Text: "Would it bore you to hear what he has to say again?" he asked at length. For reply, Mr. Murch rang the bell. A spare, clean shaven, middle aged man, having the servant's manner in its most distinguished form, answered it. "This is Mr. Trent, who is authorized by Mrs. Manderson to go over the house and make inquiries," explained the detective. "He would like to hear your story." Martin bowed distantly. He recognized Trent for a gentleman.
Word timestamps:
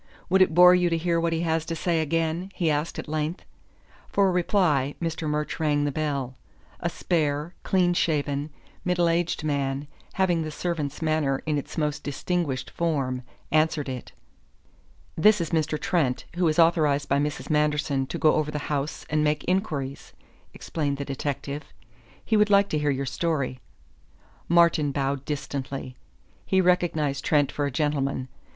"Would 0.29 0.41
it 0.41 0.55
bore 0.55 0.73
you 0.73 0.89
to 0.89 0.97
hear 0.97 1.19
what 1.19 1.31
he 1.31 1.41
has 1.41 1.63
to 1.65 1.75
say 1.75 2.01
again?" 2.01 2.51
he 2.55 2.71
asked 2.71 2.97
at 2.97 3.07
length. 3.07 3.45
For 4.07 4.31
reply, 4.31 4.95
Mr. 4.99 5.29
Murch 5.29 5.59
rang 5.59 5.83
the 5.83 5.91
bell. 5.91 6.33
A 6.79 6.89
spare, 6.89 7.53
clean 7.61 7.93
shaven, 7.93 8.49
middle 8.83 9.07
aged 9.07 9.43
man, 9.43 9.87
having 10.13 10.41
the 10.41 10.49
servant's 10.49 11.03
manner 11.03 11.43
in 11.45 11.59
its 11.59 11.77
most 11.77 12.01
distinguished 12.01 12.71
form, 12.71 13.21
answered 13.51 13.87
it. 13.87 14.11
"This 15.15 15.39
is 15.39 15.51
Mr. 15.51 15.79
Trent, 15.79 16.25
who 16.35 16.47
is 16.47 16.57
authorized 16.57 17.07
by 17.07 17.19
Mrs. 17.19 17.51
Manderson 17.51 18.07
to 18.07 18.17
go 18.17 18.33
over 18.33 18.49
the 18.49 18.57
house 18.73 19.05
and 19.07 19.23
make 19.23 19.43
inquiries," 19.47 20.13
explained 20.51 20.97
the 20.97 21.05
detective. 21.05 21.61
"He 22.25 22.35
would 22.35 22.49
like 22.49 22.69
to 22.69 22.79
hear 22.79 22.89
your 22.89 23.05
story." 23.05 23.59
Martin 24.47 24.91
bowed 24.91 25.25
distantly. 25.25 25.95
He 26.43 26.59
recognized 26.59 27.23
Trent 27.23 27.51
for 27.51 27.67
a 27.67 27.71
gentleman. 27.71 28.29